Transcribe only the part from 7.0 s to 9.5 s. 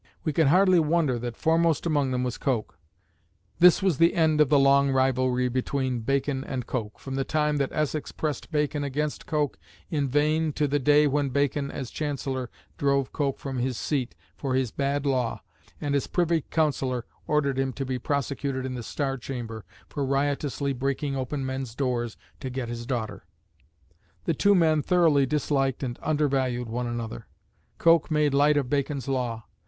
the time that Essex pressed Bacon against